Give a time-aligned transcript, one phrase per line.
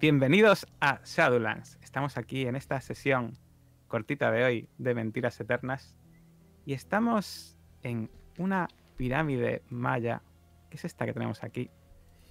[0.00, 1.78] Bienvenidos a Shadowlands.
[1.82, 3.36] Estamos aquí en esta sesión
[3.86, 5.94] cortita de hoy de Mentiras Eternas
[6.64, 10.22] y estamos en una pirámide maya,
[10.70, 11.68] que es esta que tenemos aquí.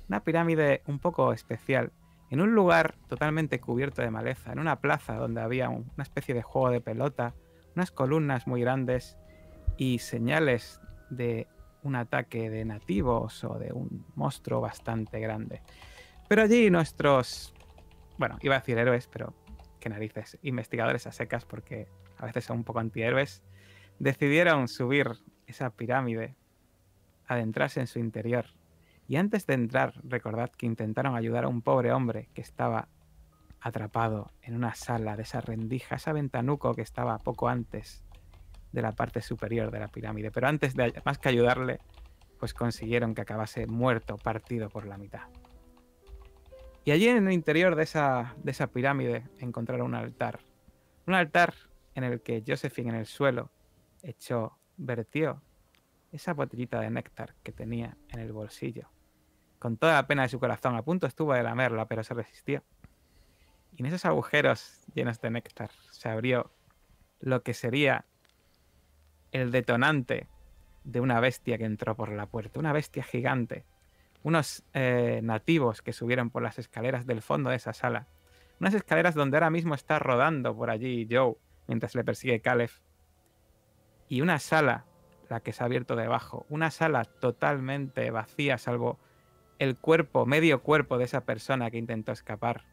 [0.08, 1.91] Una pirámide un poco especial,
[2.32, 6.41] en un lugar totalmente cubierto de maleza, en una plaza donde había una especie de
[6.41, 7.36] juego de pelota,
[7.76, 9.16] unas columnas muy grandes
[9.77, 10.81] y señales
[11.12, 11.48] de
[11.84, 15.62] un ataque de nativos o de un monstruo bastante grande.
[16.27, 17.55] Pero allí nuestros,
[18.20, 19.34] bueno, iba a decir héroes, pero
[19.80, 21.88] qué narices, investigadores a secas porque
[22.18, 23.41] a veces son un poco antihéroes,
[23.98, 25.08] decidieron subir
[25.48, 26.36] esa pirámide,
[27.26, 28.46] adentrarse en su interior.
[29.08, 32.90] Y antes de entrar, recordad que intentaron ayudar a un pobre hombre que estaba
[33.62, 38.04] atrapado en una sala de esa rendija, esa ventanuco que estaba poco antes
[38.74, 40.30] de la parte superior de la pirámide.
[40.30, 41.80] Pero antes de más que ayudarle,
[42.38, 45.24] pues consiguieron que acabase muerto, partido por la mitad.
[46.85, 50.40] Y allí en el interior de esa, de esa pirámide encontraron un altar.
[51.05, 51.54] Un altar
[51.96, 53.52] en el que Josephine en el suelo
[54.02, 55.41] echó, vertió
[56.12, 58.90] esa botellita de néctar que tenía en el bolsillo.
[59.60, 62.63] Con toda la pena de su corazón, a punto estuvo de lamerla, pero se resistió.
[63.76, 66.52] Y en esos agujeros llenos de néctar se abrió
[67.19, 68.06] lo que sería
[69.31, 70.28] el detonante
[70.84, 73.66] de una bestia que entró por la puerta, una bestia gigante,
[74.23, 78.07] unos eh, nativos que subieron por las escaleras del fondo de esa sala,
[78.59, 81.35] unas escaleras donde ahora mismo está rodando por allí Joe
[81.67, 82.72] mientras le persigue Caleb,
[84.07, 84.85] y una sala,
[85.29, 88.97] la que se ha abierto debajo, una sala totalmente vacía salvo
[89.59, 92.63] el cuerpo, medio cuerpo de esa persona que intentó escapar,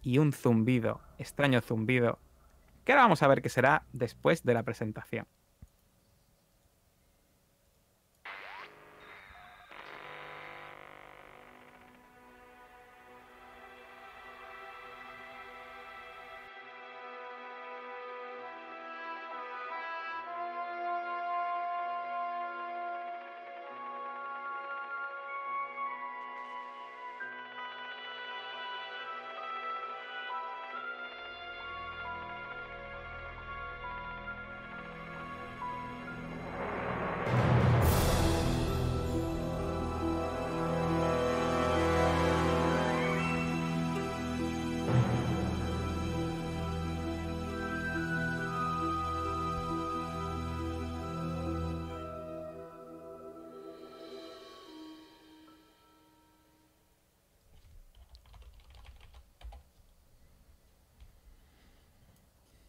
[0.00, 2.18] y un zumbido, extraño zumbido,
[2.84, 5.26] que ahora vamos a ver qué será después de la presentación.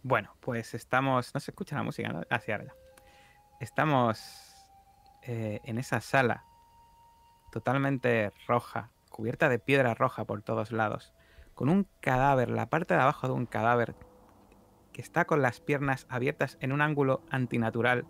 [0.07, 1.33] Bueno, pues estamos.
[1.33, 2.21] No se escucha la música, ¿no?
[2.29, 2.75] Así ahora ya.
[3.59, 4.55] Estamos
[5.23, 6.45] eh, en esa sala
[7.51, 11.15] totalmente roja, cubierta de piedra roja por todos lados,
[11.55, 13.95] con un cadáver, la parte de abajo de un cadáver
[14.93, 18.05] que está con las piernas abiertas en un ángulo antinatural,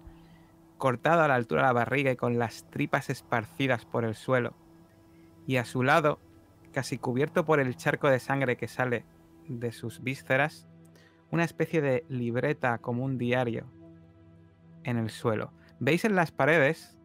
[0.78, 4.53] cortado a la altura de la barriga y con las tripas esparcidas por el suelo.
[5.47, 6.19] Y a su lado,
[6.73, 9.05] casi cubierto por el charco de sangre que sale
[9.47, 10.67] de sus vísceras,
[11.31, 13.65] una especie de libreta como un diario
[14.83, 15.51] en el suelo.
[15.79, 16.97] Veis en las paredes,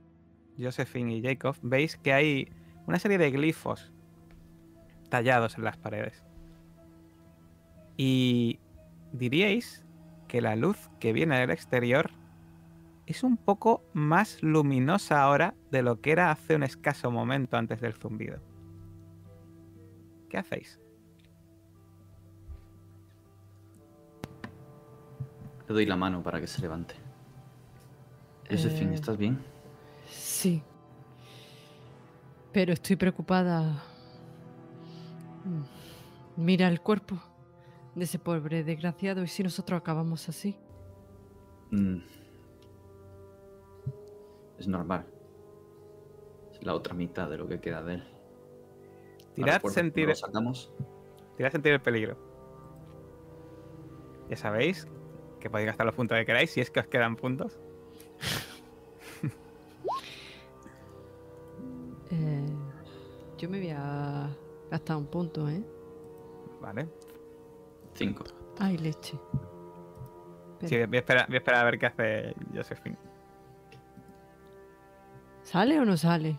[0.58, 2.53] Josephine y Jacob, veis que hay
[2.86, 3.92] una serie de glifos
[5.08, 6.22] tallados en las paredes.
[7.97, 8.60] Y
[9.12, 9.84] diríais
[10.28, 12.10] que la luz que viene del exterior
[13.06, 17.81] es un poco más luminosa ahora de lo que era hace un escaso momento antes
[17.81, 18.38] del zumbido.
[20.28, 20.80] ¿Qué hacéis?
[25.70, 26.97] Le doy la mano para que se levante.
[28.50, 29.38] Josephine, Eh, ¿estás bien?
[30.08, 30.64] Sí.
[32.53, 33.81] Pero estoy preocupada.
[35.44, 35.62] Mm.
[36.42, 37.20] Mira el cuerpo
[37.94, 40.56] de ese pobre desgraciado y si nosotros acabamos así.
[41.70, 41.98] Mm.
[44.58, 45.06] Es normal.
[46.50, 48.05] Es la otra mitad de lo que queda de él.
[49.34, 50.73] Tirad sentir, Lo sacamos.
[51.37, 52.19] tirad sentir el peligro.
[54.28, 54.88] Ya sabéis
[55.40, 57.58] que podéis gastar los puntos que queráis si es que os quedan puntos.
[62.12, 62.46] Eh,
[63.38, 64.28] yo me voy a
[64.70, 65.62] gastar un punto, ¿eh?
[66.60, 66.88] Vale.
[67.94, 68.25] Cinco.
[68.58, 69.16] Ay, leche.
[70.64, 72.98] Sí, voy a esperar, voy a esperar a ver qué hace Josephine.
[75.42, 76.38] ¿Sale o no sale?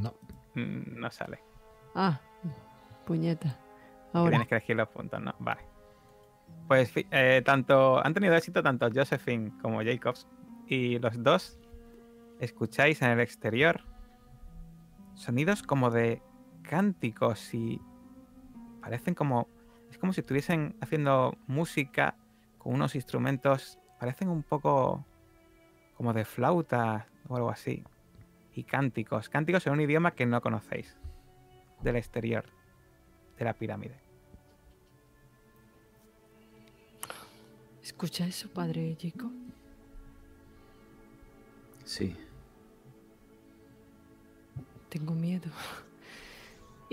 [0.00, 0.12] No.
[0.54, 1.38] Mm, No sale.
[1.94, 2.20] Ah,
[3.06, 3.58] puñeta.
[4.12, 4.30] Ahora.
[4.30, 5.32] Tienes que elegir los puntos, ¿no?
[5.38, 5.62] Vale.
[6.68, 10.26] Pues eh, tanto han tenido éxito tanto Josephine como Jacobs.
[10.66, 11.58] Y los dos
[12.40, 13.82] escucháis en el exterior
[15.14, 16.22] sonidos como de
[16.62, 17.80] cánticos y
[18.80, 19.48] parecen como.
[19.90, 22.16] Es como si estuviesen haciendo música
[22.58, 23.78] con unos instrumentos.
[24.00, 25.04] Parecen un poco
[25.96, 27.84] como de flauta o algo así.
[28.54, 29.28] Y cánticos.
[29.28, 30.96] Cánticos en un idioma que no conocéis.
[31.82, 32.46] Del exterior
[33.38, 34.01] de la pirámide.
[38.02, 39.30] ¿Escucha eso, padre Jacob?
[41.84, 42.16] Sí.
[44.88, 45.48] Tengo miedo.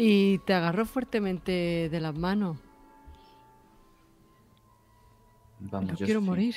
[0.02, 2.58] Y te agarró fuertemente de las manos.
[5.60, 6.56] Vamos, No yo quiero morir.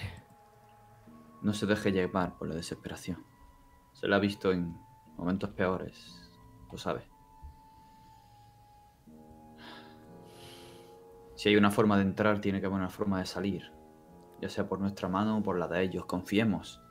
[1.40, 3.24] No se deje llevar por la desesperación.
[3.94, 4.76] Se la ha visto en
[5.16, 6.30] momentos peores,
[6.70, 7.08] lo sabe.
[11.36, 13.81] Si hay una forma de entrar, tiene que haber una forma de salir.
[14.42, 16.04] Ya sea por nuestra mano o por la de ellos.
[16.04, 16.82] Confiemos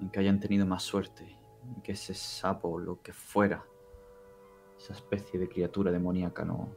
[0.00, 1.36] en que hayan tenido más suerte.
[1.64, 3.66] En que ese sapo o lo que fuera,
[4.78, 6.68] esa especie de criatura demoníaca, no.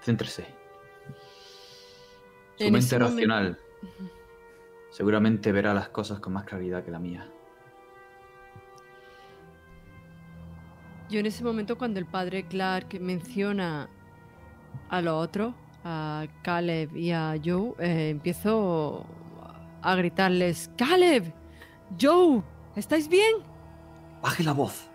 [0.00, 0.46] Céntrese.
[2.56, 3.58] Su En mente racional
[4.90, 7.26] seguramente verá las cosas con más claridad que la mía.
[11.08, 13.88] Yo en ese momento cuando el padre Clark menciona
[14.88, 15.54] a los otros,
[15.84, 19.06] a Caleb y a Joe, eh, empiezo
[19.82, 21.32] a gritarles, Caleb,
[22.00, 22.42] Joe,
[22.76, 23.36] ¿estáis bien?
[24.22, 24.90] Baje la voz.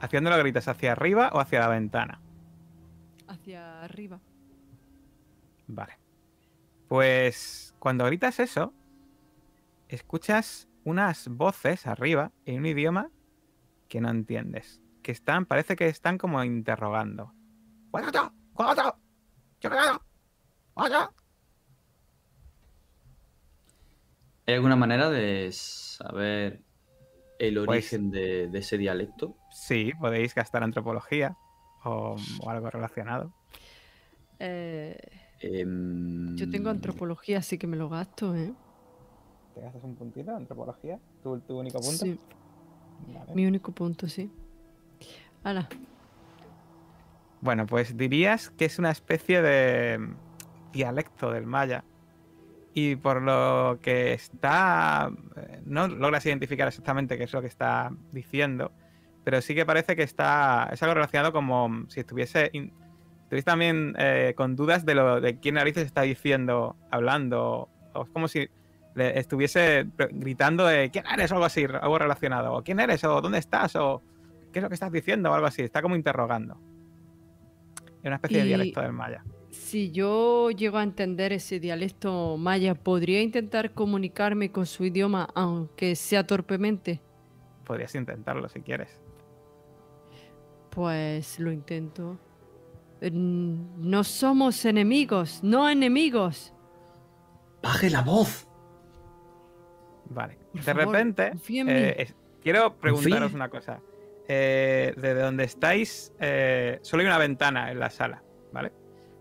[0.00, 2.20] Haciéndolo gritas hacia arriba o hacia la ventana.
[3.28, 4.20] Hacia arriba.
[5.66, 5.98] Vale.
[6.88, 8.72] Pues cuando gritas eso,
[9.88, 13.10] escuchas unas voces arriba en un idioma
[13.88, 14.80] que no entiendes.
[15.02, 17.32] Que están, parece que están como interrogando.
[24.46, 26.60] ¿Hay alguna manera de saber
[27.38, 29.34] el Pues- origen de, de ese dialecto?
[29.50, 31.36] Sí, podéis gastar antropología
[31.84, 33.32] o, o algo relacionado.
[34.38, 34.96] Eh,
[35.40, 38.52] Em, yo tengo antropología, así que me lo gasto, ¿eh?
[39.54, 40.98] ¿Te gastas un puntito de antropología?
[41.22, 42.04] ¿Tu, tu único punto?
[42.06, 42.18] Sí,
[43.12, 43.34] Vale.
[43.34, 44.30] mi único punto, sí.
[45.44, 45.68] Hala,
[47.42, 50.14] Bueno, pues dirías que es una especie de
[50.76, 51.84] dialecto del maya.
[52.74, 55.10] Y por lo que está.
[55.36, 58.70] eh, No logras identificar exactamente qué es lo que está diciendo.
[59.24, 60.68] Pero sí que parece que está.
[60.70, 62.50] Es algo relacionado como si estuviese.
[62.52, 62.72] in-
[63.22, 67.68] estuviese también eh, con dudas de lo de quién narices está diciendo, hablando.
[67.94, 68.48] O es como si
[68.94, 72.52] le estuviese gritando de quién eres o algo así, algo relacionado.
[72.54, 74.02] O quién eres, o dónde estás, o
[74.52, 75.62] qué es lo que estás diciendo, o algo así.
[75.62, 76.58] Está como interrogando.
[78.02, 79.24] Es una especie de dialecto del maya.
[79.56, 85.96] Si yo llego a entender ese dialecto maya, ¿podría intentar comunicarme con su idioma, aunque
[85.96, 87.00] sea torpemente?
[87.64, 89.00] Podrías intentarlo si quieres.
[90.70, 92.18] Pues lo intento.
[93.00, 96.52] Eh, No somos enemigos, no enemigos.
[97.62, 98.46] ¡Baje la voz!
[100.08, 100.36] Vale.
[100.52, 103.80] Por de favor, repente, eh, es- quiero preguntaros una cosa.
[104.28, 108.72] Eh, desde donde estáis, eh, solo hay una ventana en la sala, ¿vale?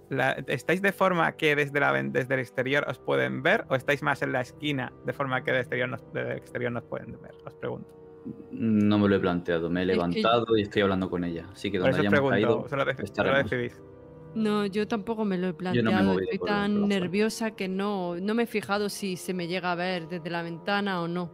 [0.09, 4.03] La- ¿Estáis de forma que desde, la, desde el exterior os pueden ver o estáis
[4.03, 7.31] más en la esquina de forma que del exterior nos, del exterior nos pueden ver?
[7.45, 7.89] Os pregunto.
[8.51, 11.47] No me lo he planteado, me he Es que- levantado y estoy hablando con ella.
[11.51, 13.81] Así que Por donde eso os hayamos pregunto, caído, solo, deci- solo decidís.
[14.35, 16.03] No, yo tampoco me lo he no planteado.
[16.13, 19.71] movido Estoy el- tan nerviosa que no, no me he fijado si se me llega
[19.71, 21.31] a ver desde la ventana o no.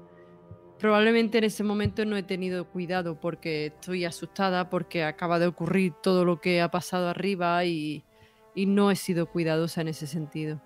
[0.80, 5.94] Probablemente en ese momento no he tenido cuidado porque estoy asustada porque acaba de ocurrir
[6.02, 8.04] todo lo que ha pasado arriba y,
[8.56, 10.62] y no he sido cuidadosa en ese sentido.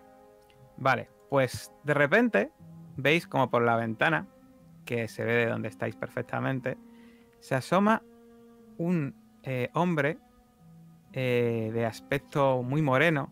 [0.77, 2.51] Vale, pues de repente
[2.97, 4.27] veis como por la ventana,
[4.85, 6.77] que se ve de donde estáis perfectamente,
[7.39, 8.03] se asoma
[8.77, 10.17] un eh, hombre
[11.13, 13.31] eh, de aspecto muy moreno,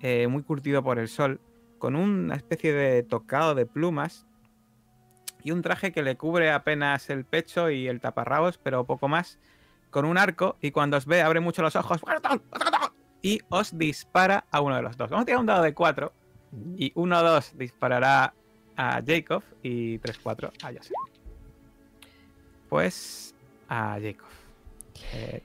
[0.00, 1.40] eh, muy curtido por el sol,
[1.78, 4.26] con una especie de tocado de plumas
[5.42, 9.38] y un traje que le cubre apenas el pecho y el taparrabos, pero poco más,
[9.90, 12.00] con un arco y cuando os ve abre mucho los ojos
[13.22, 15.10] y os dispara a uno de los dos.
[15.10, 16.12] Vamos a tirar un dado de 4
[16.76, 18.34] y 1-2 disparará
[18.76, 20.92] a Jacob y 3-4 a Joseph.
[22.68, 23.34] Pues
[23.68, 24.28] a Jacob.
[25.12, 25.42] Eh.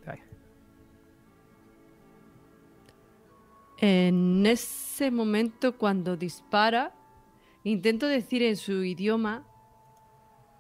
[3.79, 6.93] En ese momento cuando dispara,
[7.63, 9.45] intento decir en su idioma,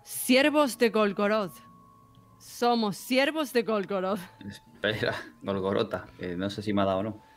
[0.03, 1.72] siervos de Golgoroth.
[2.53, 4.19] Somos siervos de Golgoroth.
[4.47, 6.05] Espera, Golgorota,
[6.37, 7.23] no sé si me ha dado o no.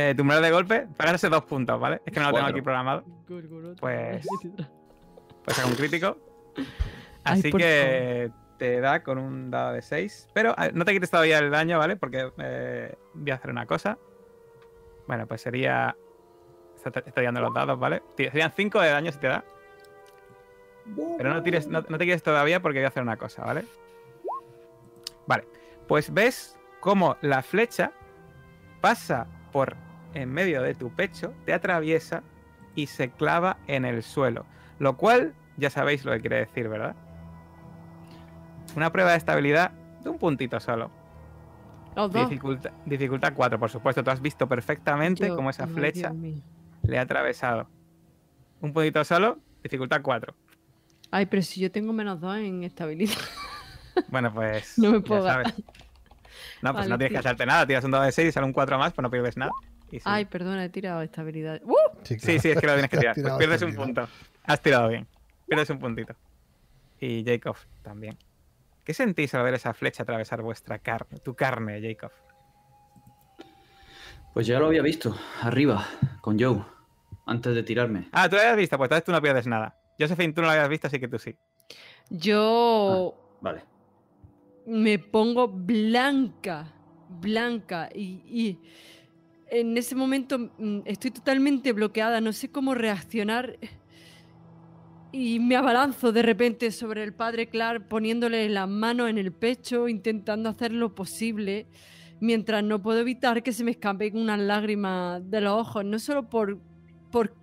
[0.00, 2.00] Eh, tu de golpe, pagarse dos puntos, ¿vale?
[2.06, 3.02] Es que no lo tengo aquí programado.
[3.28, 3.80] Golgoroth.
[3.80, 4.24] Pues-
[5.44, 6.16] Pues saca un crítico.
[7.24, 10.28] Así que te da con un dado de 6.
[10.34, 11.96] Pero no te quites todavía el daño, ¿vale?
[11.96, 13.98] Porque eh, voy a hacer una cosa.
[15.08, 15.96] Bueno, pues sería.
[16.76, 18.02] Estoy estoy dando los dados, ¿vale?
[18.16, 19.44] Serían 5 de daño si te da.
[21.16, 23.64] Pero no, tires, no, no te quieres todavía porque voy a hacer una cosa, ¿vale?
[25.26, 25.44] Vale.
[25.86, 27.92] Pues ves cómo la flecha
[28.80, 29.76] pasa por
[30.14, 32.22] en medio de tu pecho, te atraviesa
[32.74, 34.46] y se clava en el suelo.
[34.78, 36.94] Lo cual ya sabéis lo que quiere decir, ¿verdad?
[38.76, 40.90] Una prueba de estabilidad de un puntito solo.
[41.96, 42.28] Los dos.
[42.28, 44.04] Dificultad, dificultad 4, por supuesto.
[44.04, 46.12] Tú has visto perfectamente cómo esa flecha
[46.82, 47.68] le ha atravesado.
[48.60, 50.34] Un puntito solo, dificultad 4.
[51.10, 53.14] Ay, pero si yo tengo menos dos en estabilidad.
[54.06, 54.78] Bueno, pues.
[54.78, 55.46] No me ya puedo sabes.
[55.48, 55.64] gastar.
[56.62, 57.66] No, pues Vale, no tienes que hacerte nada.
[57.66, 59.50] Tiras un dado de 6 y sale un 4 más, pues no pierdes nada.
[59.90, 60.00] Sí.
[60.04, 61.60] Ay, perdona, he tirado estabilidad.
[61.64, 61.74] ¡Uh!
[62.04, 63.16] Sí, sí, es que lo tienes que tirar.
[63.20, 64.08] Pues pierdes un punto.
[64.44, 65.08] Has tirado bien.
[65.48, 66.14] Pierdes un puntito.
[67.00, 68.16] Y Jacob también.
[68.84, 72.12] ¿Qué sentís al ver esa flecha atravesar vuestra carne, tu carne, Jacob?
[74.32, 75.86] Pues ya lo había visto, arriba,
[76.20, 76.62] con Joe,
[77.26, 78.08] antes de tirarme.
[78.12, 79.74] Ah, tú lo habías visto, pues entonces tú no pierdes nada.
[79.98, 81.34] Josephine, tú no lo habías visto, así que tú sí.
[82.10, 83.62] Yo Vale.
[84.66, 86.72] me pongo blanca,
[87.08, 88.58] blanca y, y
[89.50, 93.58] en ese momento mm, estoy totalmente bloqueada, no sé cómo reaccionar
[95.10, 99.88] y me abalanzo de repente sobre el padre Clark poniéndole las manos en el pecho,
[99.88, 101.66] intentando hacer lo posible,
[102.20, 106.28] mientras no puedo evitar que se me escapen unas lágrimas de los ojos, no solo
[106.28, 106.58] por,
[107.10, 107.34] por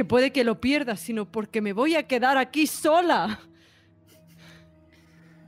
[0.00, 3.38] que puede que lo pierda, sino porque me voy a quedar aquí sola.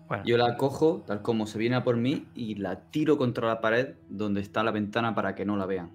[0.06, 3.48] Bueno, Yo la cojo, tal como se viene a por mí, y la tiro contra
[3.48, 5.90] la pared donde está la ventana para que no la vean.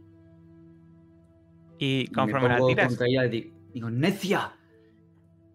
[1.77, 4.53] y Y conforme me la pongo tiras, contra ella y di- digo, ¡Necia!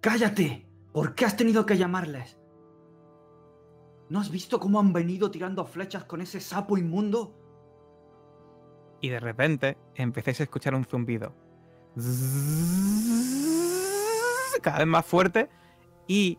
[0.00, 0.64] ¡Cállate!
[0.92, 2.38] ¿Por qué has tenido que llamarles?
[4.10, 7.36] ¿No has visto cómo han venido tirando flechas con ese sapo inmundo?
[9.00, 11.34] y de repente empecéis a escuchar un zumbido.
[14.62, 15.48] Cada vez más fuerte.
[16.06, 16.38] Y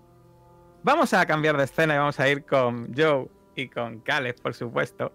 [0.83, 4.53] vamos a cambiar de escena y vamos a ir con Joe y con Caleb, por
[4.53, 5.11] supuesto.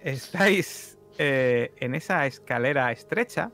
[0.00, 3.50] Estáis en esa escalera estrecha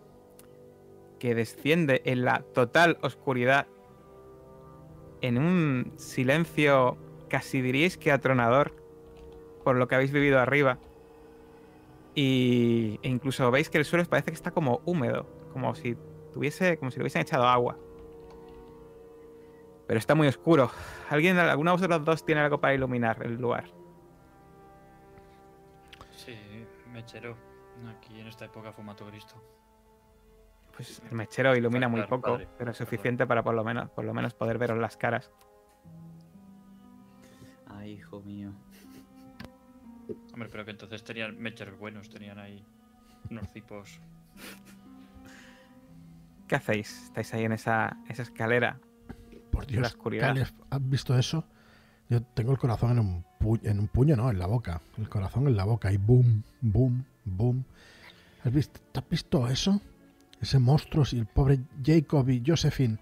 [1.20, 3.68] que desciende en la total oscuridad,
[5.20, 8.74] en un silencio casi diríais que atronador
[9.62, 10.78] por lo que habéis vivido arriba.
[12.14, 15.96] Y e incluso veis que el suelo parece que está como húmedo, como si
[16.32, 17.76] tuviese, como si le hubiesen echado agua.
[19.86, 20.70] Pero está muy oscuro.
[21.10, 23.64] ¿Alguien, alguno de vosotros dos tiene algo para iluminar el lugar?
[26.16, 26.36] Sí,
[26.92, 27.36] mechero.
[27.98, 29.34] Aquí en esta época fumato Cristo.
[30.76, 32.86] Pues el mechero ilumina muy poco, padre, pero es perdón.
[32.86, 35.30] suficiente para por lo menos, por lo menos poder veros las caras.
[37.66, 38.52] Ay, hijo mío.
[40.32, 42.64] Hombre, pero que entonces tenían mecheros buenos, tenían ahí
[43.30, 44.00] unos tipos.
[46.52, 47.04] ¿Qué hacéis?
[47.04, 48.78] Estáis ahí en esa, esa escalera.
[49.50, 50.26] Por la Dios, oscuridad.
[50.34, 51.46] Caleb, ¿has visto eso?
[52.10, 54.82] Yo tengo el corazón en un, pu- en un puño, no, en la boca.
[54.98, 57.64] El corazón en la boca y boom, boom, boom.
[58.44, 59.80] ¿Has visto, ¿te ¿Has visto eso?
[60.42, 62.98] Ese monstruo y el pobre Jacob y Josephine.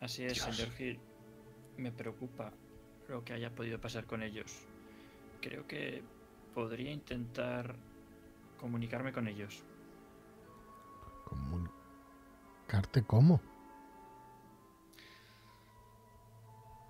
[0.00, 0.54] Así es, Dios.
[0.54, 1.00] señor Hill.
[1.78, 2.52] Me preocupa
[3.08, 4.52] lo que haya podido pasar con ellos.
[5.40, 6.04] Creo que
[6.54, 7.74] podría intentar
[8.60, 9.64] comunicarme con ellos.
[12.72, 13.40] ¿Comunicarte cómo?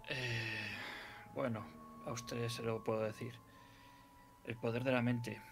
[0.09, 0.77] Eh,
[1.35, 1.67] bueno,
[2.07, 3.35] a ustedes se lo puedo decir.
[4.45, 5.43] El poder de la mente.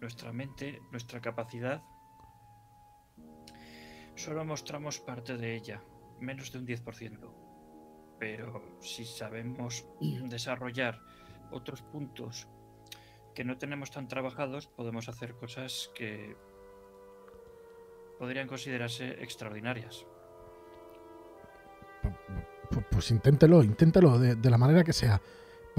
[0.00, 1.80] Nuestra mente, nuestra capacidad.
[4.16, 5.80] Solo mostramos parte de ella,
[6.18, 8.16] menos de un 10%.
[8.18, 9.86] Pero si sabemos
[10.24, 10.98] desarrollar
[11.52, 12.48] otros puntos
[13.32, 16.36] que no tenemos tan trabajados, podemos hacer cosas que
[18.18, 20.04] podrían considerarse extraordinarias.
[22.70, 25.20] Pu- Pues inténtelo, inténtelo de, de la manera que sea.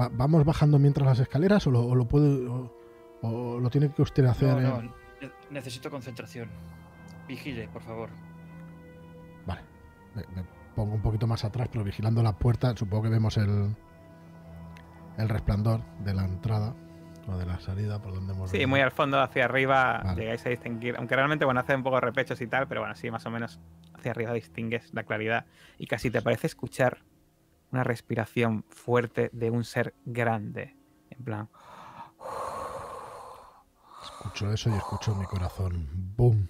[0.00, 2.72] Va- ¿Vamos bajando mientras las escaleras o lo, o lo puede o,
[3.22, 4.54] o lo tiene que usted hacer?
[4.54, 4.62] No, eh?
[4.62, 6.48] no, ne- necesito concentración.
[7.26, 8.10] Vigile, por favor.
[9.46, 9.62] Vale.
[10.14, 13.74] Me, me pongo un poquito más atrás, pero vigilando la puerta, supongo que vemos el
[15.18, 16.74] el resplandor de la entrada
[17.36, 18.68] de la salida por donde hemos Sí, venido.
[18.70, 20.22] muy al fondo, hacia arriba, Vale.
[20.22, 20.96] llegáis a distinguir.
[20.96, 23.30] Aunque realmente, bueno, hace un poco de repechos y tal, pero bueno, sí, más o
[23.30, 23.60] menos
[23.94, 25.46] hacia arriba distingues la claridad.
[25.78, 26.98] Y casi te parece escuchar
[27.72, 30.74] una respiración fuerte de un ser grande.
[31.10, 31.48] En plan,
[34.02, 35.86] Escucho eso y escucho mi corazón.
[36.16, 36.48] Boom.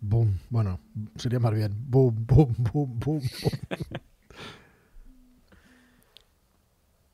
[0.00, 0.38] Boom.
[0.50, 0.78] Bueno,
[1.16, 1.72] sería más bien.
[1.90, 3.50] Boom, boom, boom, boom, boom.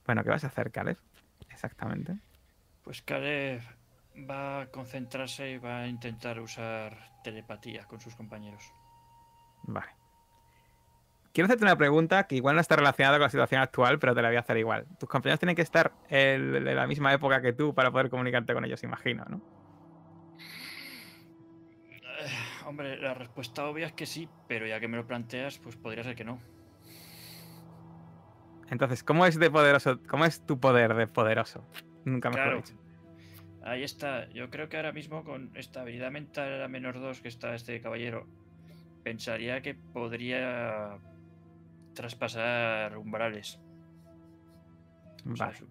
[0.06, 0.98] Bueno, ¿qué vas a hacer, Caleb?
[1.48, 2.18] Exactamente.
[2.84, 3.62] Pues Caleb
[4.30, 8.62] va a concentrarse y va a intentar usar telepatía con sus compañeros.
[9.64, 9.90] Vale.
[11.32, 14.22] Quiero hacerte una pregunta que igual no está relacionada con la situación actual, pero te
[14.22, 14.86] la voy a hacer igual.
[15.00, 18.64] Tus compañeros tienen que estar en la misma época que tú para poder comunicarte con
[18.64, 19.40] ellos, imagino, ¿no?
[22.20, 25.74] Eh, hombre, la respuesta obvia es que sí, pero ya que me lo planteas, pues
[25.74, 26.38] podría ser que no.
[28.70, 30.00] Entonces, ¿cómo es de poderoso?
[30.06, 31.66] ¿Cómo es tu poder de poderoso?
[32.04, 32.56] Nunca me Claro.
[32.58, 32.74] dicho.
[33.62, 34.28] Ahí está.
[34.30, 38.26] Yo creo que ahora mismo con estabilidad mental a menos 2 que está este caballero,
[39.02, 40.98] pensaría que podría
[41.94, 43.58] traspasar umbrales.
[45.30, 45.58] O sea, Vale.
[45.58, 45.66] su,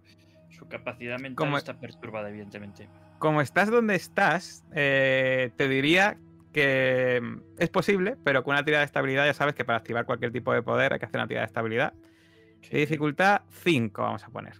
[0.49, 2.87] su capacidad mental Como- está perturbada, evidentemente.
[3.19, 6.17] Como estás donde estás, eh, te diría
[6.51, 10.05] que mm, es posible, pero con una tirada de estabilidad ya sabes que para activar
[10.05, 11.93] cualquier tipo de poder hay que hacer una tirada de estabilidad.
[12.61, 12.69] Sí.
[12.71, 14.59] De dificultad 5, vamos a poner.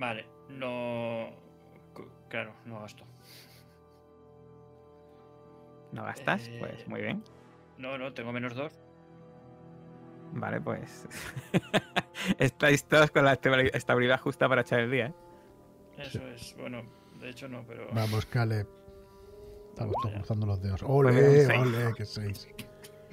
[0.00, 1.28] Vale, no.
[2.30, 3.04] Claro, no gasto.
[5.92, 6.48] ¿No gastas?
[6.48, 7.22] Eh, Pues muy bien.
[7.76, 8.72] No, no, tengo menos 2.
[10.32, 11.06] Vale, pues.
[12.38, 15.14] Estáis todos con la estabili- estabilidad justa para echar el día, ¿eh?
[15.98, 16.56] Eso es.
[16.56, 16.82] Bueno,
[17.20, 17.88] de hecho no, pero.
[17.92, 18.66] Vamos, Caleb.
[19.70, 20.80] Estamos todos cruzando los dedos.
[20.80, 21.94] Pues ¡Ole, ole!
[21.94, 22.48] ¡Que seis!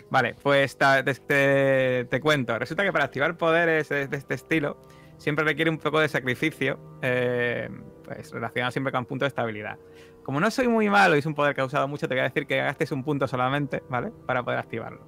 [0.10, 2.58] Vale, pues te, te- te cuento.
[2.58, 4.78] Resulta que para activar poderes de, de este estilo
[5.18, 7.70] siempre requiere un poco de sacrificio, eh,
[8.04, 9.78] pues relacionado siempre con puntos de estabilidad.
[10.24, 12.22] Como no soy muy malo y es un poder que he usado mucho, te voy
[12.22, 14.12] a decir que gastes un punto solamente, ¿vale?
[14.26, 15.08] Para poder activarlo.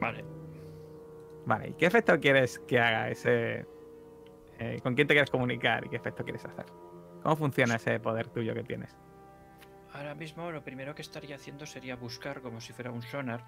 [0.00, 0.24] Vale.
[1.44, 3.66] Vale, ¿y qué efecto quieres que haga ese...
[4.58, 6.66] eh, ¿Con quién te quieres comunicar y qué efecto quieres hacer?
[7.22, 8.96] ¿Cómo funciona ese poder tuyo que tienes?
[9.92, 13.44] Ahora mismo lo primero que estaría haciendo sería buscar, como si fuera un sonar,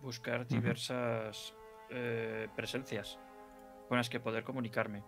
[0.00, 1.54] buscar diversas
[1.90, 3.18] eh, presencias
[3.88, 5.02] con las que poder comunicarme.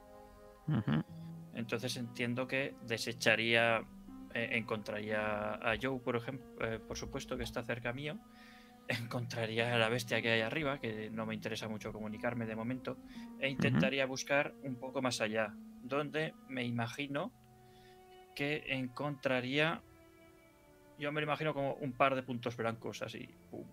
[1.55, 3.85] Entonces entiendo que desecharía,
[4.35, 6.47] eh, encontraría a Joe, por ejemplo,
[6.87, 8.19] por supuesto que está cerca mío,
[8.89, 12.97] encontraría a la bestia que hay arriba, que no me interesa mucho comunicarme de momento,
[13.39, 17.33] e intentaría buscar un poco más allá, donde me imagino
[18.35, 19.83] que encontraría,
[20.99, 23.29] yo me lo imagino como un par de puntos blancos así.
[23.51, 23.65] pum.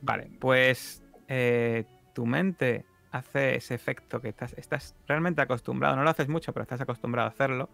[0.00, 6.10] Vale, pues eh, tu mente hace ese efecto que estás, estás realmente acostumbrado, no lo
[6.10, 7.68] haces mucho, pero estás acostumbrado a hacerlo.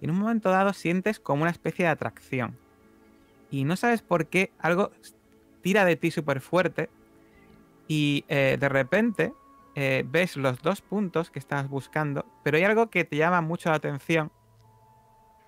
[0.00, 2.56] Y en un momento dado sientes como una especie de atracción.
[3.50, 4.90] Y no sabes por qué algo
[5.62, 6.88] tira de ti súper fuerte.
[7.88, 9.34] Y eh, de repente
[9.74, 13.68] eh, ves los dos puntos que estabas buscando, pero hay algo que te llama mucho
[13.68, 14.32] la atención.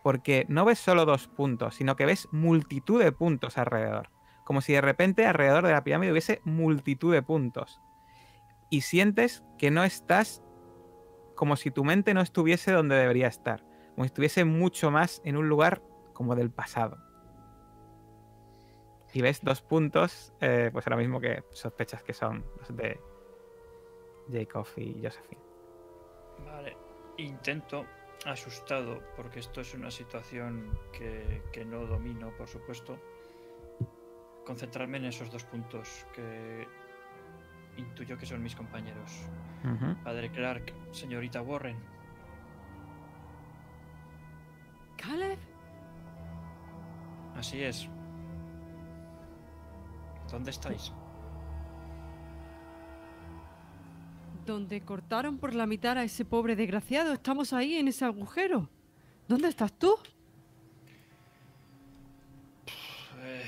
[0.02, 4.10] Porque no ves solo dos puntos, sino que ves multitud de puntos alrededor
[4.44, 7.80] como si de repente alrededor de la pirámide hubiese multitud de puntos.
[8.72, 10.42] Y sientes que no estás
[11.34, 15.36] como si tu mente no estuviese donde debería estar, como si estuviese mucho más en
[15.36, 15.82] un lugar
[16.14, 16.96] como del pasado.
[19.12, 22.98] Y ves dos puntos, eh, pues ahora mismo que sospechas que son los de
[24.30, 25.42] Jacob y Josephine.
[26.46, 26.74] Vale,
[27.18, 27.84] intento,
[28.24, 32.98] asustado, porque esto es una situación que, que no domino, por supuesto,
[34.46, 36.66] concentrarme en esos dos puntos que
[37.76, 39.10] intuyo que son mis compañeros.
[40.02, 41.76] Padre Clark, señorita Warren,
[44.96, 45.38] Caleb,
[47.36, 47.88] así es.
[50.30, 50.92] ¿Dónde estáis?
[54.46, 58.68] donde cortaron por la mitad a ese pobre desgraciado, estamos ahí en ese agujero.
[59.28, 59.96] ¿Dónde estás tú?
[63.20, 63.44] Eh,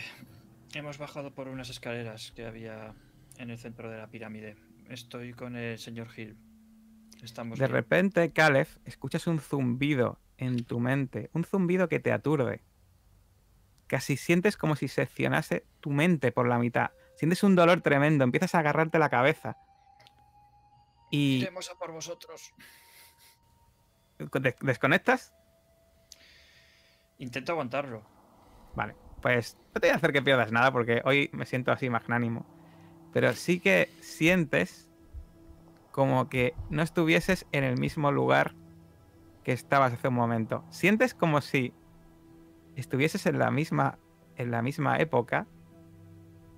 [0.74, 2.94] hemos bajado por unas escaleras que había
[3.38, 4.56] en el centro de la pirámide.
[4.88, 6.36] Estoy con el señor Hill.
[7.22, 7.72] Estamos De bien.
[7.74, 12.62] repente, Caleb, escuchas un zumbido en tu mente, un zumbido que te aturde.
[13.86, 16.90] Casi sientes como si seccionase tu mente por la mitad.
[17.16, 19.56] Sientes un dolor tremendo, empiezas a agarrarte la cabeza.
[21.10, 22.52] Y Iremos a por vosotros.
[24.18, 25.32] ¿des- desconectas.
[27.18, 28.02] Intento aguantarlo.
[28.74, 31.88] Vale, pues no te voy a hacer que pierdas nada porque hoy me siento así
[31.88, 32.44] magnánimo.
[33.14, 34.90] Pero sí que sientes
[35.92, 38.56] como que no estuvieses en el mismo lugar
[39.44, 40.64] que estabas hace un momento.
[40.70, 41.72] Sientes como si
[42.74, 44.00] estuvieses en la misma
[44.36, 45.46] en la misma época,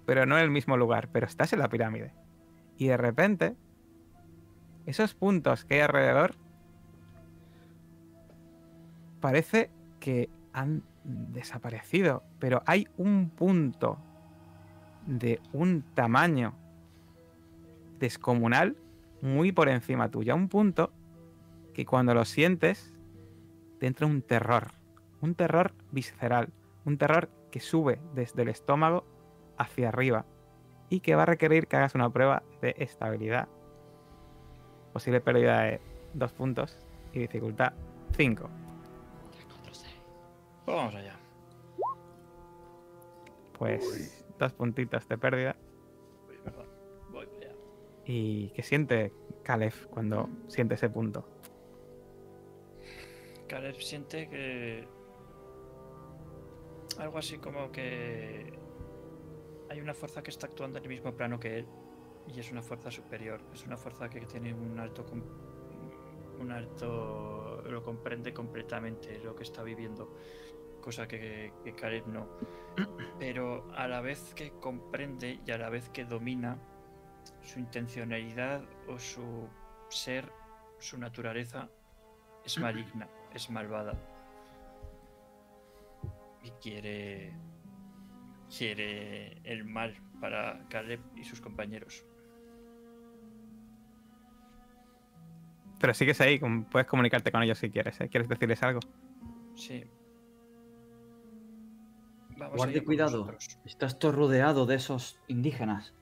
[0.07, 2.15] pero no en el mismo lugar, pero estás en la pirámide.
[2.79, 3.55] Y de repente
[4.87, 6.37] esos puntos que hay alrededor
[9.21, 13.99] parece que han desaparecido, pero hay un punto
[15.07, 16.55] de un tamaño
[17.99, 18.77] descomunal
[19.23, 20.93] muy por encima tuya, un punto
[21.73, 22.93] que cuando lo sientes,
[23.79, 24.73] te entra un terror.
[25.21, 26.49] Un terror visceral.
[26.85, 29.05] Un terror que sube desde el estómago
[29.59, 30.25] hacia arriba.
[30.89, 33.49] Y que va a requerir que hagas una prueba de estabilidad.
[34.93, 35.81] Posible pérdida de
[36.15, 36.79] 2 puntos
[37.13, 37.73] y dificultad
[38.17, 38.49] 5.
[40.65, 41.17] Pues vamos allá.
[43.59, 45.57] Pues dos puntitos de pérdida.
[46.29, 46.67] Uy, perdón.
[47.11, 47.53] Voy allá.
[48.05, 51.27] ¿Y qué siente Caleb cuando siente ese punto?
[53.49, 54.87] Caleb siente que.
[56.99, 58.59] Algo así como que.
[59.71, 61.67] Hay una fuerza que está actuando en el mismo plano que él.
[62.35, 63.41] Y es una fuerza superior.
[63.53, 65.05] Es una fuerza que tiene un alto.
[65.05, 65.23] com-
[66.41, 67.63] Un alto.
[67.67, 70.13] Lo comprende completamente lo que está viviendo.
[70.87, 72.29] Cosa que, que Caleb no.
[73.19, 76.57] Pero a la vez que comprende y a la vez que domina
[77.43, 79.49] su intencionalidad o su
[79.89, 80.31] ser,
[80.79, 81.69] su naturaleza,
[82.45, 83.95] es maligna, es malvada.
[86.45, 87.33] Y quiere.
[88.57, 92.07] quiere el mal para Caleb y sus compañeros.
[95.81, 96.39] Pero sigues ahí,
[96.71, 98.01] puedes comunicarte con ellos si quieres.
[98.01, 98.09] ¿eh?
[98.09, 98.79] ¿Quieres decirles algo?
[99.57, 99.85] Sí.
[102.37, 103.19] Vamos Guarde cuidado.
[103.19, 103.59] nosotros.
[103.65, 105.95] Estás todo rodeado de esos indígenas.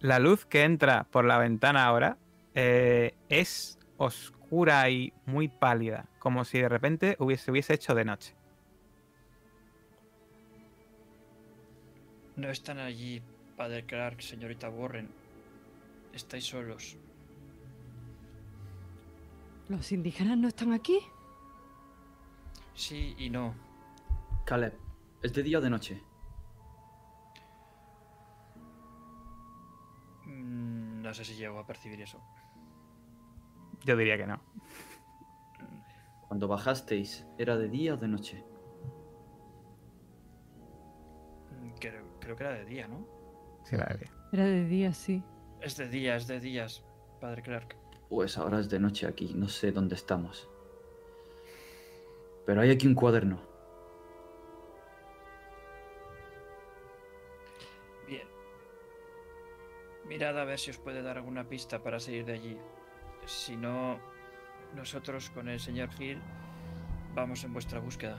[0.00, 2.18] La luz que entra por la ventana ahora
[2.54, 8.34] eh, es oscura y muy pálida, como si de repente hubiese, hubiese hecho de noche.
[12.36, 13.20] No están allí,
[13.56, 15.08] Padre Clark, señorita Warren.
[16.12, 16.96] Estáis solos.
[19.68, 21.00] ¿Los indígenas no están aquí?
[22.74, 23.54] Sí y no.
[24.46, 24.72] Caleb,
[25.22, 26.02] ¿es de día o de noche?
[30.26, 32.20] Mm, No sé si llego a percibir eso.
[33.84, 34.40] Yo diría que no.
[36.26, 38.44] Cuando bajasteis, ¿era de día o de noche?
[41.60, 43.06] Mm, Creo, creo que era de día, ¿no?
[43.64, 44.10] Sí, la de día.
[44.32, 45.22] Era de día, sí.
[45.62, 46.84] Es de día, es de días,
[47.20, 47.76] Padre Clark.
[48.10, 50.48] Pues ahora es de noche aquí, no sé dónde estamos.
[52.46, 53.40] Pero hay aquí un cuaderno.
[60.08, 62.58] Mirad a ver si os puede dar alguna pista para salir de allí.
[63.26, 63.98] Si no,
[64.74, 66.18] nosotros con el señor Hill
[67.14, 68.18] vamos en vuestra búsqueda.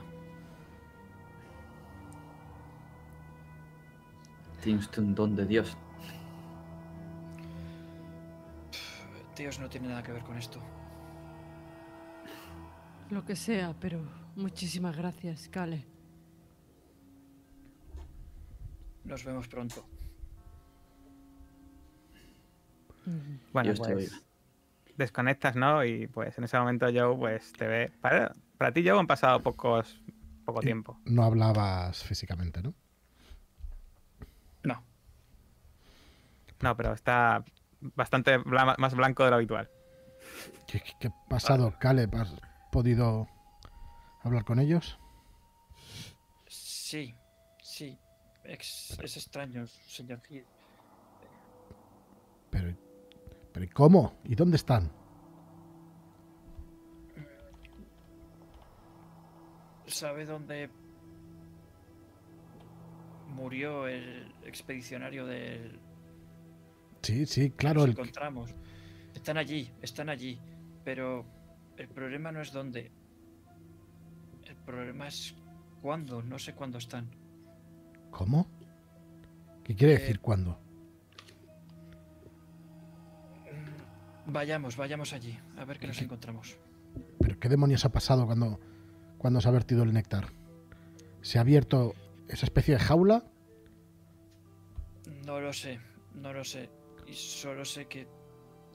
[4.62, 5.76] Tiene usted un don de Dios.
[9.36, 10.60] Dios no tiene nada que ver con esto.
[13.08, 14.00] Lo que sea, pero
[14.36, 15.84] muchísimas gracias, Kale.
[19.04, 19.84] Nos vemos pronto.
[23.52, 24.12] Bueno, Yo estoy pues
[24.96, 25.84] desconectas, ¿no?
[25.84, 27.92] Y pues en ese momento Joe pues te ve.
[28.00, 30.00] Para, para ti, Joe, han pasado pocos,
[30.44, 30.98] poco tiempo.
[31.06, 32.74] No hablabas físicamente, ¿no?
[34.62, 34.82] No,
[36.60, 37.42] No, pero está
[37.80, 39.68] bastante bla- más blanco de lo habitual.
[40.66, 42.14] ¿Qué, qué- qué ha pasado, Caleb?
[42.14, 42.34] ¿Has
[42.70, 43.26] podido
[44.22, 44.98] hablar con ellos?
[46.46, 47.14] sí,
[47.62, 47.98] sí.
[48.44, 50.44] Es, es extraño, señor Hill.
[52.50, 52.74] Pero,
[53.52, 54.18] pero ¿y cómo?
[54.24, 54.90] ¿Y dónde están?
[59.86, 60.70] ¿Sabe dónde
[63.28, 65.80] murió el expedicionario del
[67.02, 67.80] Sí, sí, claro.
[67.80, 68.54] nos El, que- encontramos?
[69.14, 70.38] Están allí, están allí.
[70.84, 71.24] Pero
[71.76, 72.90] el problema no es dónde.
[74.46, 75.34] El problema es
[75.82, 76.22] cuándo.
[76.22, 77.08] No sé cuándo están.
[78.10, 78.46] ¿Cómo?
[79.64, 80.58] ¿Qué quiere Eh, decir cuándo?
[84.32, 85.38] Vayamos, vayamos allí.
[85.56, 86.56] A ver qué nos ¿Qué- encontramos.
[87.20, 88.58] ¿Pero qué demonios ha pasado cuando,
[89.18, 90.26] cuando se ha vertido el néctar?
[91.22, 91.94] ¿Se ha abierto
[92.28, 93.24] esa especie de jaula?
[95.26, 95.80] No lo sé,
[96.14, 96.70] no lo sé.
[97.06, 98.06] Y solo sé que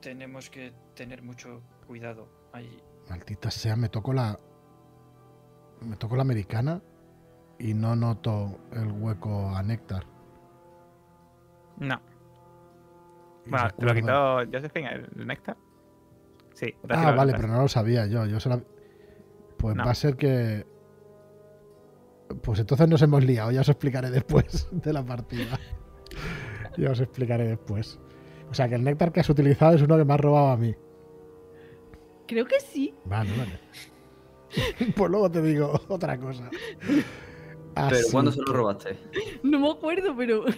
[0.02, 2.78] tenemos que tener mucho cuidado allí.
[3.10, 4.38] Maldita sea, me tocó la.
[5.82, 6.82] Me tocó la americana
[7.60, 10.06] y no noto el hueco a néctar.
[11.78, 12.00] No.
[13.46, 15.58] Bueno, te lo quitó Josephine, el, el néctar.
[16.54, 16.74] Sí.
[16.90, 18.26] Ah, vale, pero no lo sabía yo.
[18.26, 18.62] yo se la-
[19.58, 19.86] Pues No.
[19.86, 20.66] va a ser que.
[22.42, 25.60] Pues entonces nos hemos liado, ya os explicaré después de la partida.
[26.78, 28.00] ya os explicaré después.
[28.50, 30.58] O sea que el néctar que has utilizado es uno que me has robado a
[30.58, 30.74] mí.
[32.28, 32.94] Creo que sí.
[33.06, 33.60] Vale, vale.
[34.96, 36.50] pues luego te digo otra cosa.
[37.76, 38.98] ¿Pero cuándo se lo robaste?
[39.44, 40.46] No me acuerdo, pero.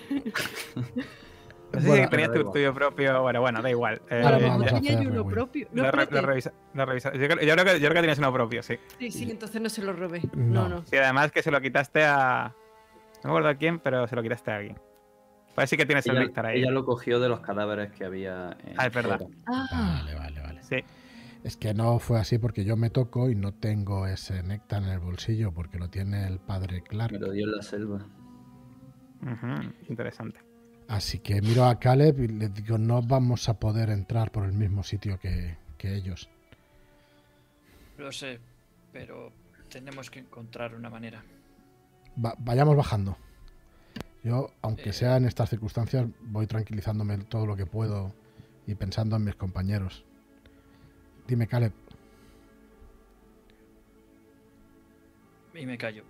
[1.74, 3.22] No sé Bueno, si tenías tu propio.
[3.22, 4.02] Bueno, bueno, da igual.
[4.10, 5.68] Eh, Ahora no, vamos ya- a tenía yo hacer uno propio.
[5.74, 8.00] No, lo, re- lo revisa- lo revisa- Yo, creo, yo creo que, yo creo que
[8.00, 8.78] tienes uno propio, sí.
[9.00, 10.22] Sí, sí, entonces no se lo robé.
[10.34, 10.64] No.
[10.64, 10.86] No, no.
[10.86, 12.54] Sí, además que se lo quitaste a.
[13.24, 14.80] No me acuerdo a quién, pero se lo quitaste a alguien.
[15.56, 16.60] Pues sí que tienes el néctar ahí.
[16.62, 19.20] ella lo cogió de los cadáveres que había en Ah, es verdad.
[19.48, 19.66] Ah,
[20.04, 20.64] Vale, vale, vale.
[20.64, 20.78] Sí.
[21.44, 24.90] Es que no fue así porque yo me toco y no tengo ese néctar en
[24.90, 27.12] el bolsillo porque lo tiene el padre Clark.
[27.14, 28.06] Me lo dio en la selva.
[29.22, 30.40] Ujú, Interesante.
[30.88, 34.54] Así que miro a Caleb y le digo, no vamos a poder entrar por el
[34.54, 36.30] mismo sitio que, que ellos.
[37.98, 38.40] Lo sé,
[38.94, 39.34] pero
[39.70, 41.24] tenemos que encontrar una manera.
[42.24, 43.18] Va- vayamos bajando.
[44.24, 44.94] Yo, aunque Eh.
[44.94, 48.14] sea en estas circunstancias, voy tranquilizándome todo lo que puedo
[48.66, 50.06] y pensando en mis compañeros.
[51.28, 51.74] Dime, Caleb,
[55.54, 56.04] Y me callo.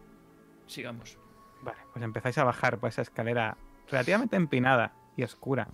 [0.67, 1.17] Sigamos.
[1.63, 3.55] Vale, pues empezáis a bajar por esa escalera
[3.89, 5.67] relativamente empinada y oscura.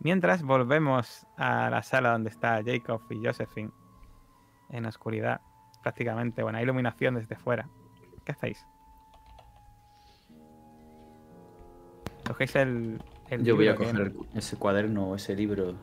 [0.00, 3.70] Mientras volvemos a la sala donde está Jacob y Josephine.
[4.70, 5.40] En oscuridad,
[5.82, 6.42] prácticamente.
[6.42, 7.68] Bueno, hay iluminación desde fuera.
[8.24, 8.64] ¿Qué hacéis?
[12.26, 13.02] Cogéis el.
[13.28, 15.74] el Yo voy a que- coger ese cuaderno o ese libro.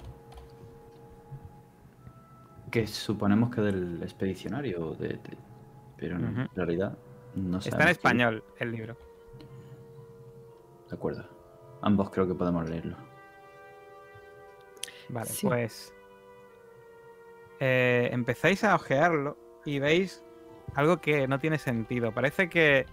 [2.71, 4.91] Que suponemos que del expedicionario.
[4.95, 5.37] De, de-
[5.97, 6.97] pero en realidad
[7.35, 8.97] no Está en español el libro.
[10.91, 11.25] De acuerdo.
[11.81, 12.95] Ambos creo que podemos leerlo.
[15.09, 15.47] Vale, Sí.
[15.47, 15.93] pues.
[17.63, 20.23] eh, empezáis a ojearlo y veis
[20.73, 22.11] algo que no tiene sentido.
[22.11, 22.85] Parece que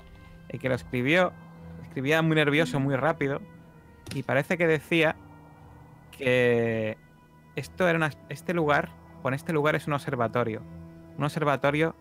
[0.49, 1.33] el que lo escribió
[1.83, 3.41] escribía muy nervioso, muy rápido.
[4.15, 5.17] Y parece que decía
[6.17, 6.99] que
[7.57, 8.91] esto era una- este lugar,
[9.23, 10.61] con este lugar es un observatorio.
[11.17, 11.95] Un observatorio,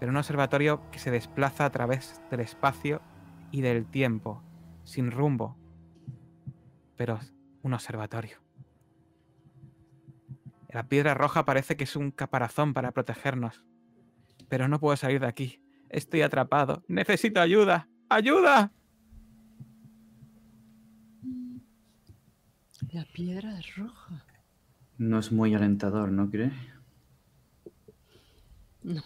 [0.00, 3.00] pero un observatorio que se desplaza a través del espacio
[3.50, 4.42] y del tiempo,
[4.88, 5.56] sin rumbo.
[6.96, 7.20] Pero
[7.62, 8.38] un observatorio.
[10.68, 13.64] La piedra roja parece que es un caparazón para protegernos.
[14.48, 15.62] Pero no puedo salir de aquí.
[15.90, 16.82] Estoy atrapado.
[16.88, 17.88] Necesito ayuda.
[18.08, 18.72] ¡Ayuda!
[22.92, 24.24] la piedra roja.
[24.96, 26.54] No es muy alentador, ¿no crees?
[28.82, 29.02] No.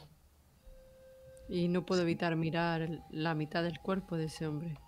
[1.48, 4.78] Y no puedo evitar mirar la mitad del cuerpo de ese hombre.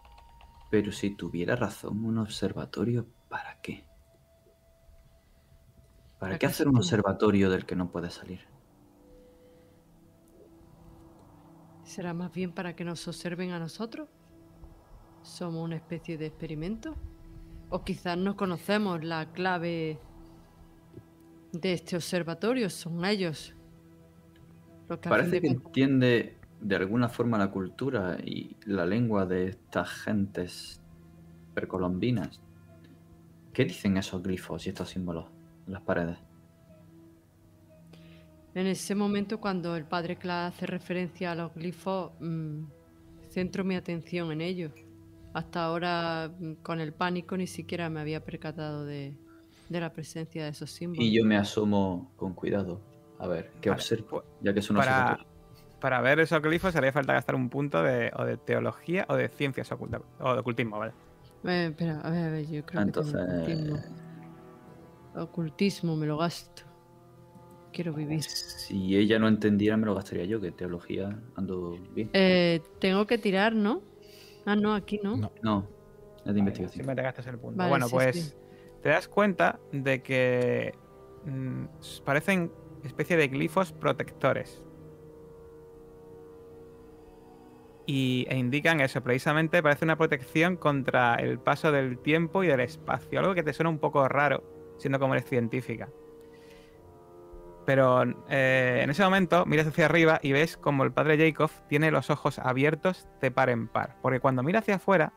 [0.74, 3.84] Pero si tuviera razón, un observatorio, ¿para qué?
[6.18, 8.40] ¿Para ¿Para qué hacer un observatorio del que no puede salir?
[11.84, 14.08] ¿Será más bien para que nos observen a nosotros?
[15.22, 16.96] ¿Somos una especie de experimento?
[17.70, 20.00] ¿O quizás no conocemos la clave
[21.52, 22.68] de este observatorio?
[22.68, 23.54] Son ellos.
[24.88, 29.88] Lo que Parece que entiende de alguna forma la cultura y la lengua de estas
[29.90, 30.82] gentes
[31.54, 32.40] precolombinas.
[33.52, 35.26] ¿Qué dicen esos glifos y estos símbolos
[35.66, 36.18] en las paredes?
[38.54, 42.64] En ese momento, cuando el padre Cla hace referencia a los glifos, mm,
[43.28, 44.72] centro mi atención en ellos.
[45.32, 49.18] Hasta ahora, mm, con el pánico, ni siquiera me había percatado de,
[49.68, 51.04] de la presencia de esos símbolos.
[51.04, 52.80] Y yo me asomo con cuidado.
[53.18, 54.08] A ver, ¿qué Vale, observo?
[54.08, 55.26] pues, Ya que es un Para, observatorio.
[55.84, 59.28] Para ver esos glifos haría falta gastar un punto de, o de teología o de
[59.28, 60.00] ciencias ocultas.
[60.18, 60.94] O de ocultismo, ¿vale?
[61.44, 63.78] Eh, espera, a ver, a ver, yo creo que Entonces, ocultismo.
[65.14, 66.62] Ocultismo, me lo gasto.
[67.70, 68.22] Quiero vivir.
[68.22, 72.08] si ella no entendiera, me lo gastaría yo, que teología ando bien.
[72.14, 73.82] Eh, tengo que tirar, ¿no?
[74.46, 75.18] Ah, no, aquí no.
[75.18, 75.32] No.
[75.42, 75.68] No,
[76.24, 76.76] es de investigación.
[76.76, 77.58] Siempre te gastas el punto.
[77.58, 78.34] Vale, bueno, sí, pues sí.
[78.82, 80.72] te das cuenta de que
[81.26, 81.64] mm,
[82.06, 82.50] parecen
[82.84, 84.63] especie de glifos protectores.
[87.86, 92.60] Y, e indican eso, precisamente parece una protección contra el paso del tiempo y del
[92.60, 93.20] espacio.
[93.20, 94.42] Algo que te suena un poco raro,
[94.78, 95.88] siendo como eres científica.
[97.66, 101.90] Pero eh, en ese momento miras hacia arriba y ves como el padre Jacob tiene
[101.90, 103.96] los ojos abiertos de par en par.
[104.02, 105.12] Porque cuando mira hacia afuera,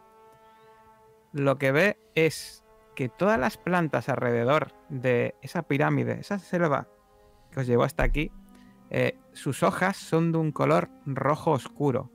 [1.33, 2.63] lo que ve es
[2.95, 6.87] que todas las plantas alrededor de esa pirámide, esa selva
[7.51, 8.31] que os llevó hasta aquí,
[8.89, 12.11] eh, sus hojas son de un color rojo oscuro.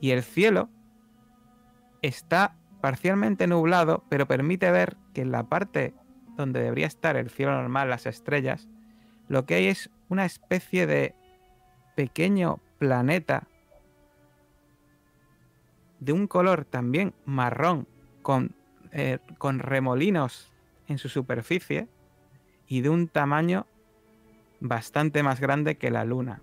[0.00, 0.68] Y el cielo
[2.02, 5.94] está parcialmente nublado, pero permite ver que en la parte
[6.36, 8.68] donde debería estar el cielo normal, las estrellas,
[9.28, 11.14] lo que hay es una especie de
[11.96, 13.48] pequeño planeta
[15.98, 17.88] de un color también marrón
[18.22, 18.54] con,
[18.92, 20.52] eh, con remolinos
[20.88, 21.88] en su superficie
[22.68, 23.66] y de un tamaño
[24.60, 26.42] bastante más grande que la luna.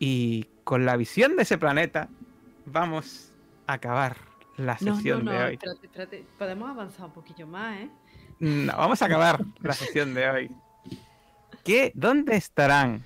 [0.00, 2.08] Y con la visión de ese planeta
[2.64, 3.32] vamos
[3.66, 4.16] a acabar
[4.56, 5.58] la No, no, sesión no, de hoy.
[6.38, 7.90] Podemos avanzar un poquillo más, ¿eh?
[8.40, 10.50] No, vamos a acabar la sesión de hoy.
[11.62, 11.92] ¿Qué?
[11.94, 13.04] ¿Dónde estarán?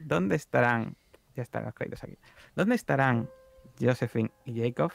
[0.00, 0.96] ¿Dónde estarán?
[1.36, 2.18] Ya están los créditos aquí.
[2.56, 3.30] ¿Dónde estarán
[3.80, 4.92] Josephine y Jacob?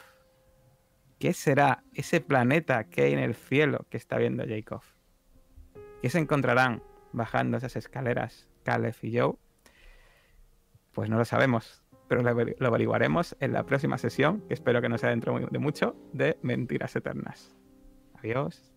[1.18, 4.82] ¿Qué será ese planeta que hay en el cielo que está viendo Jacob?
[6.02, 9.36] ¿Qué se encontrarán bajando esas escaleras Caleb y Joe?
[11.00, 14.90] Pues no lo sabemos, pero lo lo averiguaremos en la próxima sesión, que espero que
[14.90, 17.56] no sea dentro de mucho, de Mentiras Eternas.
[18.18, 18.70] Adiós.